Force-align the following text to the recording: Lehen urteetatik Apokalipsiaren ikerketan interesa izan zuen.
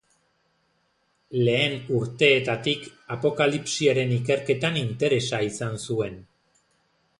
Lehen 1.47 1.75
urteetatik 1.97 2.89
Apokalipsiaren 3.17 4.17
ikerketan 4.17 4.83
interesa 4.85 5.45
izan 5.53 5.81
zuen. 5.89 6.21